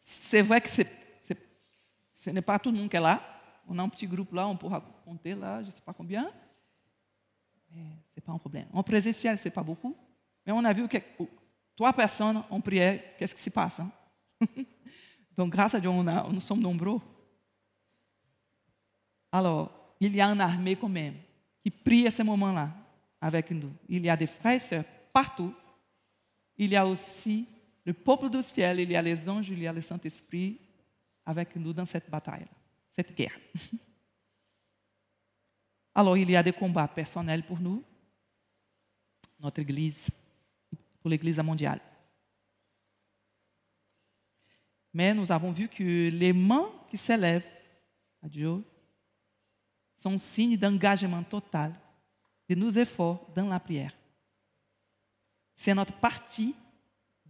c'est 0.00 0.42
vrai 0.42 0.60
que 0.60 0.68
ce 0.68 2.30
n'est 2.30 2.42
pas 2.42 2.58
tout 2.58 2.70
le 2.70 2.78
monde 2.78 2.88
qui 2.88 2.96
est 2.96 3.00
là. 3.00 3.22
On 3.68 3.78
a 3.78 3.82
un 3.82 3.88
petit 3.88 4.06
groupe 4.06 4.32
là, 4.32 4.48
on 4.48 4.56
pourra 4.56 4.80
compter 5.04 5.34
là, 5.34 5.60
je 5.62 5.66
ne 5.66 5.70
sais 5.70 5.80
pas 5.80 5.92
combien. 5.92 6.32
Mais 7.70 7.84
ce 8.10 8.16
n'est 8.16 8.22
pas 8.24 8.32
un 8.32 8.38
problème. 8.38 8.68
En 8.72 8.82
présentiel, 8.82 9.38
ce 9.38 9.44
n'est 9.44 9.54
pas 9.54 9.62
beaucoup. 9.62 9.94
Mais 10.44 10.52
on 10.52 10.64
a 10.64 10.72
vu 10.72 10.88
que 10.88 10.98
trois 11.76 11.92
personnes 11.92 12.42
ont 12.50 12.60
prié, 12.60 13.00
qu'est-ce 13.18 13.34
qui 13.34 13.42
se 13.42 13.50
passe 13.50 13.80
hein? 13.80 13.90
Donc, 15.36 15.50
grâce 15.50 15.74
à 15.74 15.80
Dieu, 15.80 15.90
nous 15.90 16.40
sommes 16.40 16.60
nombreux. 16.60 17.00
Alors, 19.30 19.70
il 19.98 20.14
y 20.14 20.20
a 20.20 20.26
une 20.26 20.40
armée 20.40 20.76
quand 20.76 20.88
même 20.88 21.14
qui 21.62 21.70
prie 21.70 22.06
à 22.06 22.10
ce 22.10 22.22
moment-là 22.22 22.70
avec 23.20 23.50
nous. 23.50 23.72
Il 23.88 24.04
y 24.04 24.10
a 24.10 24.16
des 24.16 24.26
frères 24.26 24.56
et 24.56 24.60
sœurs 24.60 24.84
partout. 25.12 25.54
Il 26.56 26.70
y 26.70 26.76
a 26.76 26.86
aussi 26.86 27.46
le 27.84 27.94
peuple 27.94 28.28
du 28.28 28.42
ciel, 28.42 28.80
il 28.80 28.90
y 28.90 28.96
a 28.96 29.02
les 29.02 29.28
anges, 29.28 29.48
il 29.48 29.60
y 29.60 29.66
a 29.66 29.72
le 29.72 29.80
Saint-Esprit 29.80 30.58
avec 31.24 31.56
nous 31.56 31.72
dans 31.72 31.86
cette 31.86 32.10
bataille, 32.10 32.46
cette 32.90 33.14
guerre. 33.14 33.38
Alors, 35.94 36.16
il 36.16 36.30
y 36.30 36.36
a 36.36 36.42
des 36.42 36.52
combats 36.52 36.88
personnels 36.88 37.42
pour 37.42 37.58
nous, 37.58 37.82
notre 39.40 39.60
Église, 39.60 40.08
pour 41.02 41.10
l'Église 41.10 41.38
mondiale. 41.40 41.80
Mais 44.94 45.12
nous 45.12 45.30
avons 45.32 45.50
vu 45.50 45.68
que 45.68 46.08
les 46.10 46.32
mains 46.32 46.70
qui 46.88 46.96
s'élèvent 46.96 47.46
à 48.22 48.28
Dieu 48.28 48.62
sont 49.96 50.16
signe 50.16 50.56
d'engagement 50.56 51.22
total 51.22 51.74
de 52.48 52.54
nos 52.54 52.70
efforts 52.70 53.26
dans 53.34 53.48
la 53.48 53.58
prière. 53.58 53.94
C'est 55.54 55.74
notre 55.74 55.94
partie 55.94 56.54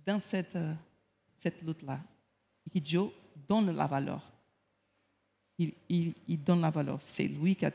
dans 0.04 0.20
cette, 0.20 0.58
cette 1.36 1.62
lutte-là. 1.62 2.00
Et 2.66 2.70
que 2.70 2.78
Dieu 2.78 3.02
donne 3.36 3.74
la 3.74 3.86
valeur. 3.86 4.22
Il, 5.58 6.42
donne 6.42 6.60
la 6.60 6.70
valeur. 6.70 7.00
C'est 7.00 7.28
lui 7.28 7.54
qui 7.54 7.66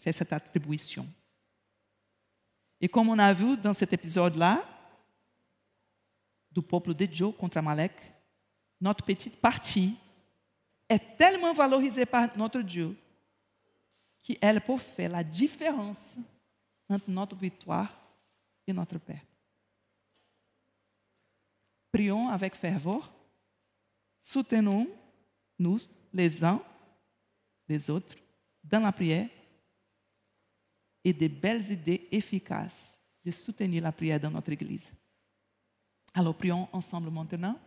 fait 0.00 0.12
cette 0.12 0.32
attribution. 0.32 1.06
Et 2.80 2.88
comme 2.88 3.08
on 3.08 3.18
a 3.18 3.32
vu 3.32 3.56
dans 3.56 3.74
cet 3.74 3.92
épisode-là, 3.92 4.64
du 6.56 6.62
peuple 6.62 6.94
de 6.94 7.04
Dieu 7.04 7.30
contre 7.32 7.58
Amalek, 7.58 7.92
notre 8.80 9.04
petite 9.04 9.36
partie 9.36 9.94
est 10.88 11.18
tellement 11.18 11.52
valorisée 11.52 12.06
par 12.06 12.34
notre 12.36 12.62
Dieu 12.62 12.96
qu'elle 14.22 14.60
peut 14.62 14.78
faire 14.78 15.10
la 15.10 15.22
différence 15.22 16.16
entre 16.88 17.10
notre 17.10 17.36
victoire 17.36 17.94
et 18.66 18.72
notre 18.72 18.98
perte. 18.98 19.26
Prions 21.92 22.30
avec 22.30 22.54
ferveur, 22.54 23.12
soutenons-nous 24.22 25.80
les 26.12 26.42
uns 26.42 26.62
les 27.68 27.90
autres 27.90 28.14
dans 28.64 28.80
la 28.80 28.92
prière 28.92 29.28
et 31.04 31.12
de 31.12 31.28
belles 31.28 31.70
idées 31.70 32.08
efficaces 32.10 33.00
de 33.24 33.30
soutenir 33.30 33.82
la 33.82 33.92
prière 33.92 34.20
dans 34.20 34.30
notre 34.30 34.52
Église. 34.52 34.92
Alors 36.16 36.34
prions 36.34 36.66
ensemble 36.72 37.10
maintenant. 37.10 37.58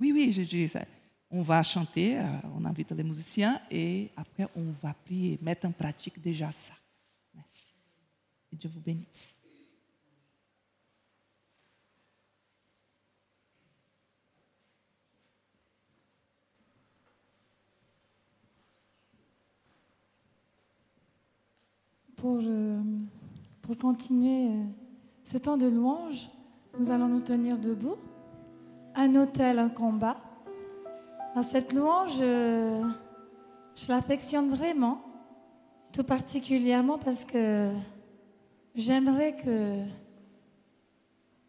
Oui, 0.00 0.10
oui, 0.10 0.32
je 0.32 0.40
dis 0.40 0.66
ça. 0.66 0.86
On 1.30 1.42
va 1.42 1.62
chanter, 1.62 2.18
euh, 2.18 2.24
on 2.56 2.64
invite 2.64 2.90
les 2.92 3.04
musiciens 3.04 3.60
et 3.70 4.10
après 4.16 4.48
on 4.56 4.70
va 4.82 4.94
prier, 4.94 5.38
mettre 5.42 5.66
en 5.66 5.72
pratique 5.72 6.20
déjà 6.20 6.50
ça. 6.50 6.72
Merci. 7.34 7.74
Que 8.50 8.56
Dieu 8.56 8.70
vous 8.72 8.80
bénisse. 8.80 9.36
Pour, 22.16 22.38
euh, 22.40 22.82
pour 23.62 23.78
continuer 23.78 24.48
euh, 24.48 24.64
ce 25.24 25.38
temps 25.38 25.56
de 25.56 25.66
louange, 25.66 26.28
nous 26.78 26.90
allons 26.90 27.08
nous 27.08 27.20
tenir 27.20 27.58
debout. 27.58 27.96
Un 28.94 29.14
hôtel, 29.14 29.58
un 29.58 29.68
combat. 29.68 30.16
Cette 31.48 31.72
louange, 31.72 32.18
je, 32.18 32.82
je 33.74 33.88
l'affectionne 33.88 34.50
vraiment, 34.50 35.00
tout 35.92 36.02
particulièrement 36.02 36.98
parce 36.98 37.24
que 37.24 37.70
j'aimerais 38.74 39.34
que 39.36 39.78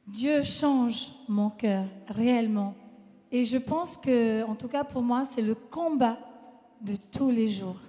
Dieu 0.07 0.43
change 0.43 1.13
mon 1.27 1.49
cœur 1.49 1.83
réellement. 2.07 2.75
Et 3.31 3.43
je 3.43 3.57
pense 3.57 3.97
que, 3.97 4.43
en 4.43 4.55
tout 4.55 4.67
cas 4.67 4.83
pour 4.83 5.01
moi, 5.01 5.25
c'est 5.25 5.41
le 5.41 5.55
combat 5.55 6.17
de 6.79 6.95
tous 7.11 7.29
les 7.29 7.49
jours. 7.49 7.79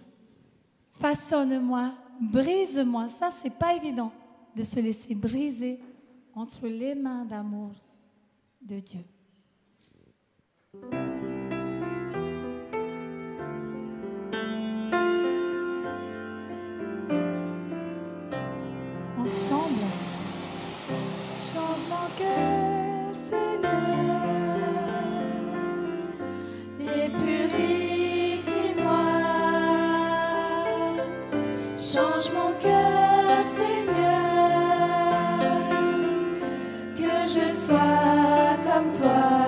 Façonne-moi, 0.94 1.92
brise-moi. 2.20 3.09
Ça, 3.09 3.31
c'est 3.31 3.55
pas 3.55 3.74
évident 3.74 4.12
de 4.57 4.62
se 4.62 4.81
laisser 4.81 5.14
briser 5.14 5.81
entre 6.35 6.66
les 6.66 6.94
mains 6.94 7.24
d'amour 7.24 7.72
de 8.62 8.81
Dieu. 8.81 9.00
Comme 38.74 38.92
toi. 38.92 39.43